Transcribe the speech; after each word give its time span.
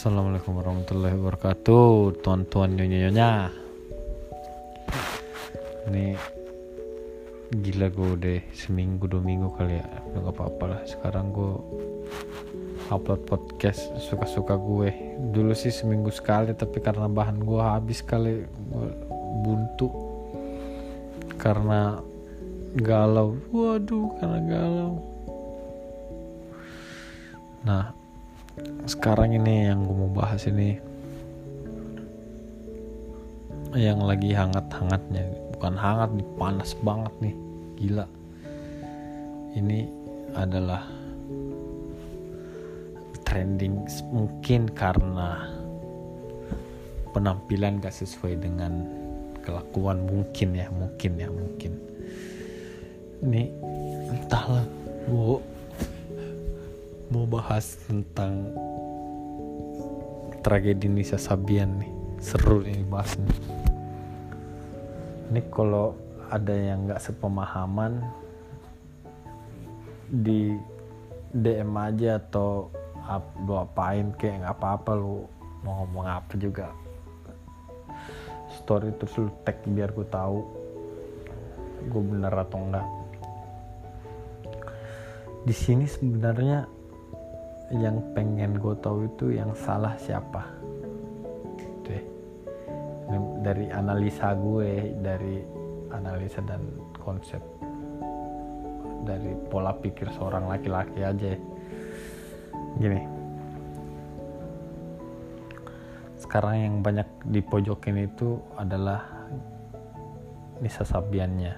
Assalamualaikum 0.00 0.56
warahmatullahi 0.56 1.12
wabarakatuh 1.12 2.24
Tuan-tuan 2.24 2.72
nyonya-nyonya. 2.72 3.52
Ini 5.92 6.16
Gila 7.52 7.92
gue 7.92 8.12
deh 8.16 8.40
Seminggu 8.56 9.04
dua 9.04 9.20
minggu 9.20 9.52
kali 9.60 9.76
ya 9.76 9.84
Udah 10.08 10.20
gak 10.24 10.34
apa-apa 10.40 10.64
lah. 10.72 10.80
Sekarang 10.88 11.36
gue 11.36 11.52
Upload 12.88 13.28
podcast 13.28 13.92
Suka-suka 14.00 14.56
gue. 14.56 14.88
Dulu 15.36 15.52
sih 15.52 15.68
seminggu 15.68 16.08
sekali 16.08 16.56
Tapi 16.56 16.80
karena 16.80 17.04
bahan 17.04 17.36
gue 17.36 17.60
habis 17.60 18.00
kali 18.00 18.48
Gue 18.72 18.88
buntu. 19.44 19.92
Karena 21.36 22.00
Galau. 22.72 23.36
Waduh 23.52 24.16
karena 24.16 24.40
galau. 24.48 24.92
Nah 27.68 27.99
sekarang 28.90 29.36
ini 29.38 29.70
yang 29.70 29.86
gue 29.86 29.96
mau 29.96 30.10
bahas 30.10 30.42
ini 30.50 30.80
yang 33.74 34.02
lagi 34.02 34.34
hangat-hangatnya. 34.34 35.30
Bukan 35.54 35.74
hangat 35.78 36.10
nih 36.16 36.28
panas 36.34 36.74
banget 36.82 37.14
nih. 37.22 37.34
Gila. 37.78 38.06
Ini 39.54 39.78
adalah 40.34 40.86
trending 43.26 43.86
mungkin 44.10 44.66
karena 44.74 45.46
penampilan 47.14 47.78
gak 47.78 47.94
sesuai 47.94 48.42
dengan 48.42 48.86
kelakuan. 49.46 50.02
Mungkin 50.02 50.48
ya 50.58 50.66
mungkin 50.74 51.12
ya 51.14 51.28
mungkin. 51.30 51.72
Ini 53.22 53.42
entahlah 54.10 54.66
bu 55.06 55.38
mau 57.10 57.26
bahas 57.26 57.74
tentang 57.90 58.54
tragedi 60.46 60.86
Nisa 60.86 61.18
Sabian 61.18 61.82
nih. 61.82 61.92
Seru 62.22 62.62
nih 62.62 62.86
ini 65.30 65.40
kalau 65.50 65.98
ada 66.30 66.54
yang 66.54 66.86
nggak 66.86 67.02
sepemahaman 67.02 68.02
di 70.10 70.54
DM 71.34 71.70
aja 71.74 72.18
atau 72.18 72.70
up, 73.06 73.24
lu 73.42 73.54
apain 73.58 74.14
kayak 74.14 74.46
nggak 74.46 74.56
apa-apa 74.58 74.92
lu 74.94 75.26
mau 75.66 75.82
ngomong 75.82 76.06
apa 76.06 76.34
juga. 76.38 76.70
Story 78.62 78.94
terus 78.98 79.18
lu 79.18 79.30
tag 79.42 79.58
biar 79.66 79.90
gue 79.90 80.06
tahu 80.06 80.38
gue 81.80 82.02
bener 82.04 82.34
atau 82.36 82.60
enggak 82.60 82.84
di 85.48 85.54
sini 85.56 85.88
sebenarnya 85.88 86.68
yang 87.70 88.02
pengen 88.18 88.58
gue 88.58 88.74
tahu 88.82 89.06
itu 89.06 89.38
yang 89.38 89.54
salah 89.54 89.94
siapa. 89.94 90.42
Deh 91.86 92.02
dari 93.46 93.70
analisa 93.70 94.34
gue 94.34 94.90
dari 94.98 95.38
analisa 95.94 96.42
dan 96.42 96.66
konsep 96.98 97.38
dari 99.06 99.32
pola 99.48 99.70
pikir 99.70 100.10
seorang 100.10 100.50
laki-laki 100.50 100.98
aja 100.98 101.38
gini. 102.82 103.02
Sekarang 106.18 106.54
yang 106.58 106.74
banyak 106.82 107.06
dipojokin 107.30 108.06
itu 108.06 108.38
adalah 108.58 109.02
Nisa 110.58 110.82
Sabiannya. 110.82 111.54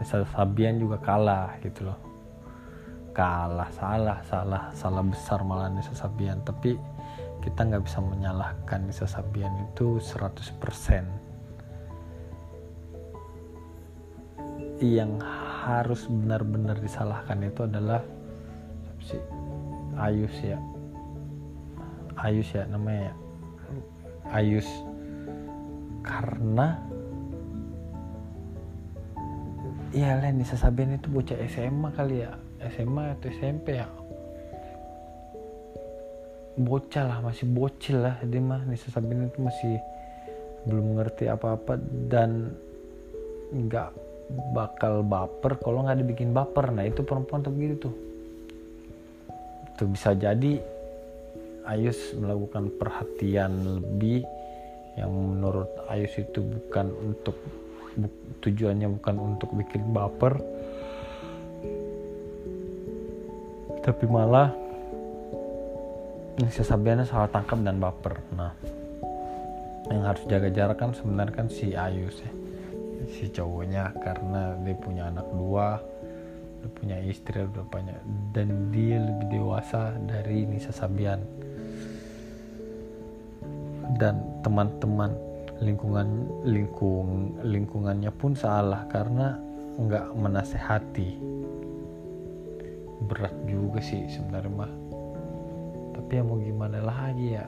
Nisa 0.00 0.24
Sabian 0.32 0.80
juga 0.80 0.96
kalah 1.00 1.56
gitu 1.60 1.88
loh 1.88 2.07
kalah 3.18 3.66
salah 3.74 4.22
salah 4.22 4.70
salah 4.78 5.02
besar 5.02 5.42
malah 5.42 5.66
Nisa 5.66 5.90
Sabian. 5.90 6.38
Tapi 6.46 6.78
kita 7.42 7.66
nggak 7.66 7.82
bisa 7.82 7.98
menyalahkan 7.98 8.86
Nisa 8.86 9.10
Sabian 9.10 9.50
itu 9.58 9.98
100% 9.98 10.54
yang 14.78 15.18
harus 15.66 16.06
benar-benar 16.06 16.78
disalahkan 16.78 17.42
itu 17.42 17.66
adalah 17.66 18.06
si 19.02 19.18
Ayus 19.98 20.38
ya. 20.38 20.62
Ayus 22.22 22.46
ya 22.54 22.70
namanya 22.70 23.10
ya. 23.10 23.14
Ayus 24.30 24.70
karena 26.06 26.78
ya 29.90 30.14
lah 30.22 30.30
Nisa 30.30 30.54
Sabian 30.54 30.94
itu 30.94 31.10
bocah 31.10 31.34
SMA 31.50 31.90
kali 31.98 32.22
ya 32.22 32.38
SMA 32.58 33.14
atau 33.14 33.28
SMP 33.30 33.78
ya? 33.78 33.88
Bocah 36.58 37.04
lah 37.06 37.18
masih 37.22 37.46
bocil 37.46 38.02
lah. 38.02 38.18
Dia 38.26 38.42
mah 38.42 38.66
Nisa 38.66 38.90
Sabian 38.90 39.30
itu 39.30 39.38
masih 39.38 39.78
belum 40.66 40.98
ngerti 40.98 41.30
apa-apa 41.30 41.78
dan 42.10 42.50
nggak 43.54 43.94
bakal 44.52 45.00
baper 45.06 45.56
kalau 45.62 45.86
nggak 45.86 46.02
dibikin 46.02 46.34
baper. 46.34 46.74
Nah 46.74 46.84
itu 46.84 47.06
perempuan 47.06 47.46
tuh 47.46 47.54
begitu 47.54 47.88
tuh. 47.88 47.94
Tuh 49.78 49.88
bisa 49.88 50.12
jadi 50.18 50.58
Ayus 51.68 52.16
melakukan 52.16 52.72
perhatian 52.80 53.52
lebih 53.76 54.24
yang 54.96 55.12
menurut 55.12 55.68
Ayus 55.92 56.16
itu 56.16 56.40
bukan 56.40 56.90
untuk 56.96 57.36
tujuannya 58.40 58.88
bukan 58.98 59.16
untuk 59.20 59.52
bikin 59.52 59.92
baper 59.92 60.40
tapi 63.88 64.04
malah 64.04 64.52
si 66.52 66.60
Sabiana 66.60 67.08
salah 67.08 67.32
tangkap 67.32 67.56
dan 67.64 67.80
baper. 67.80 68.20
Nah 68.36 68.52
yang 69.88 70.04
harus 70.04 70.20
jaga 70.28 70.52
jarak 70.52 70.76
kan 70.76 70.92
sebenarnya 70.92 71.32
kan 71.32 71.48
si 71.48 71.72
Ayus 71.72 72.20
ya 72.20 72.32
si 73.08 73.32
cowoknya 73.32 73.96
karena 74.04 74.52
dia 74.60 74.76
punya 74.76 75.08
anak 75.08 75.24
dua 75.32 75.80
dia 76.60 76.68
punya 76.76 77.00
istri 77.00 77.40
udah 77.40 77.64
banyak 77.72 77.96
dan 78.36 78.68
dia 78.68 79.00
lebih 79.00 79.40
dewasa 79.40 79.96
dari 80.04 80.44
Nisa 80.44 80.68
Sabian. 80.68 81.24
Dan 83.96 84.20
teman-teman 84.44 85.16
lingkungan 85.64 86.28
lingkung 86.44 87.40
lingkungannya 87.40 88.12
pun 88.12 88.36
salah 88.36 88.84
karena 88.92 89.40
nggak 89.80 90.12
menasehati 90.12 91.38
berat 93.06 93.34
juga 93.46 93.78
sih 93.78 94.08
sebenarnya 94.10 94.50
mah. 94.50 94.72
Tapi 95.94 96.10
ya 96.18 96.22
mau 96.26 96.40
gimana 96.40 96.78
lagi 96.82 97.36
ya? 97.38 97.46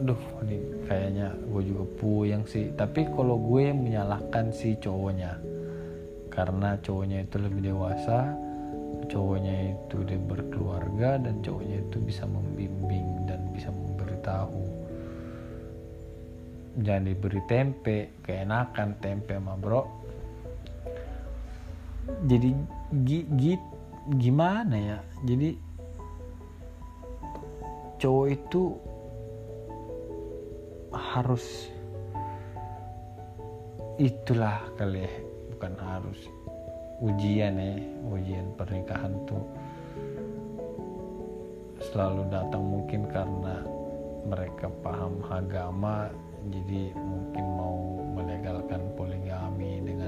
Aduh 0.00 0.22
ini 0.48 0.56
kayaknya 0.88 1.36
gue 1.36 1.62
juga 1.68 1.84
puyeng 2.00 2.48
sih. 2.48 2.72
Tapi 2.72 3.04
kalau 3.12 3.36
gue 3.36 3.68
menyalahkan 3.74 4.48
si 4.54 4.78
cowoknya 4.80 5.36
karena 6.32 6.78
cowoknya 6.80 7.26
itu 7.28 7.36
lebih 7.36 7.60
dewasa 7.68 8.32
cowoknya 9.10 9.74
itu 9.74 9.96
dia 10.06 10.20
berkeluarga 10.22 11.18
dan 11.18 11.42
cowoknya 11.42 11.82
itu 11.82 11.98
bisa 11.98 12.24
membimbing 12.30 13.26
dan 13.26 13.42
bisa 13.50 13.74
memberitahu. 13.74 14.62
Jangan 16.80 17.04
diberi 17.10 17.42
tempe 17.50 18.22
keenakan 18.22 18.94
tempe 19.02 19.34
sama 19.34 19.58
bro 19.58 19.99
jadi 22.26 22.50
gi, 23.04 23.20
gi, 23.36 23.54
gimana 24.16 24.76
ya? 24.76 24.98
Jadi 25.26 25.54
cowok 28.00 28.26
itu 28.32 28.62
harus 30.90 31.68
itulah 34.00 34.64
kali 34.80 35.04
ya 35.04 35.12
bukan 35.56 35.74
harus. 35.76 36.20
Ujian 37.00 37.56
ya 37.56 37.80
ujian 38.12 38.52
pernikahan 38.60 39.16
tuh 39.24 39.40
selalu 41.80 42.28
datang 42.28 42.60
mungkin 42.60 43.08
karena 43.08 43.64
mereka 44.28 44.68
paham 44.84 45.24
agama 45.32 46.12
jadi 46.48 46.92
mungkin 46.96 47.46
mau 47.56 47.76
melegalkan 48.16 48.80
poligami 48.96 49.80
dengan 49.84 49.99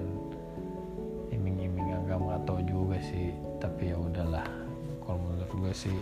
iming-iming 2.03 2.19
agama 2.19 2.39
atau 2.43 2.59
juga 2.67 2.99
sih. 2.99 3.31
Tapi 3.63 3.95
ya 3.95 3.97
udahlah. 3.99 4.47
Kalau 5.03 5.19
menurut 5.19 5.51
gue 5.55 5.73
sih 5.75 5.99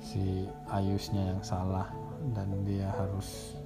si 0.00 0.48
Ayusnya 0.72 1.36
yang 1.36 1.42
salah. 1.44 1.92
Dan 2.32 2.64
dia 2.64 2.88
harus 2.96 3.58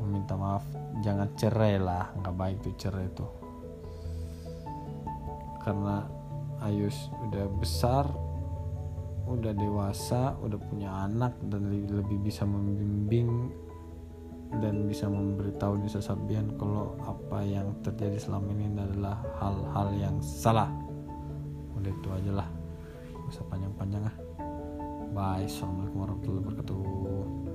meminta 0.00 0.38
maaf. 0.38 0.64
Jangan 1.04 1.28
cerai 1.36 1.76
lah. 1.76 2.08
Nggak 2.16 2.36
baik 2.36 2.56
tuh 2.64 2.74
cerai 2.80 3.06
tuh. 3.12 3.32
Karena 5.60 6.06
Ayus 6.64 7.12
udah 7.28 7.46
besar 7.60 8.06
udah 9.28 9.52
dewasa 9.52 10.40
udah 10.40 10.56
punya 10.56 10.88
anak 11.04 11.36
dan 11.52 11.68
lebih 11.68 12.16
bisa 12.24 12.48
membimbing 12.48 13.52
dan 14.56 14.88
bisa 14.88 15.06
memberitahu 15.06 15.76
Nisa 15.84 16.00
Sabian 16.00 16.56
kalau 16.56 16.96
apa 17.04 17.44
yang 17.44 17.76
terjadi 17.84 18.16
selama 18.16 18.48
ini 18.56 18.72
adalah 18.72 19.20
hal-hal 19.36 19.88
yang 19.94 20.16
salah. 20.24 20.72
Udah 21.76 21.92
itu 21.92 22.08
aja 22.08 22.32
lah. 22.44 22.48
Usah 23.28 23.44
panjang-panjang 23.52 24.08
ah. 24.08 24.16
Bye. 25.12 25.44
Assalamualaikum 25.44 25.98
warahmatullahi 26.04 26.44
wabarakatuh 26.44 27.47